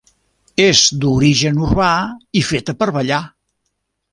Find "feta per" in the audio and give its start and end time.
2.51-2.89